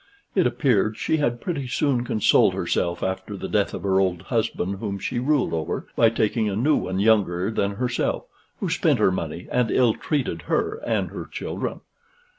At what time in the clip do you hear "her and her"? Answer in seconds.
10.49-11.27